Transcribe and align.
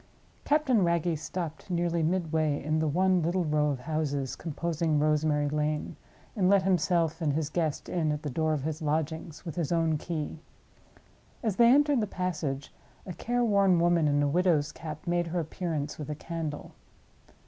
Captain 0.45 0.83
Wragge 0.83 1.15
stopped 1.15 1.69
nearly 1.69 2.01
midway 2.01 2.63
in 2.63 2.79
the 2.79 2.87
one 2.87 3.21
little 3.21 3.43
row 3.45 3.69
of 3.69 3.81
houses 3.81 4.35
composing 4.35 4.97
Rosemary 4.97 5.47
Lane, 5.47 5.95
and 6.35 6.49
let 6.49 6.63
himself 6.63 7.21
and 7.21 7.33
his 7.33 7.51
guest 7.51 7.87
in 7.87 8.11
at 8.11 8.23
the 8.23 8.29
door 8.31 8.53
of 8.53 8.63
his 8.63 8.81
lodgings 8.81 9.45
with 9.45 9.53
his 9.55 9.71
own 9.71 9.99
key. 9.99 10.39
As 11.43 11.57
they 11.57 11.67
entered 11.69 12.01
the 12.01 12.07
passage, 12.07 12.73
a 13.05 13.13
care 13.13 13.43
worn 13.43 13.77
woman 13.77 14.07
in 14.07 14.23
a 14.23 14.27
widow's 14.27 14.71
cap 14.71 15.05
made 15.05 15.27
her 15.27 15.39
appearance 15.39 15.99
with 15.99 16.09
a 16.09 16.15
candle. 16.15 16.71